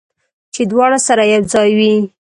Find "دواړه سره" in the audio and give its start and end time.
0.71-1.23